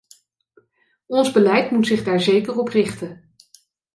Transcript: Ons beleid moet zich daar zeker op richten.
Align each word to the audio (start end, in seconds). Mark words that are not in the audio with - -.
Ons 1.07 1.31
beleid 1.31 1.71
moet 1.71 1.85
zich 1.87 2.03
daar 2.03 2.19
zeker 2.19 2.57
op 2.59 2.67
richten. 2.67 3.35